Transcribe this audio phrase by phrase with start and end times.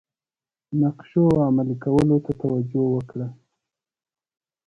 [0.79, 3.27] نقشو عملي کولو ته توجه وکړه.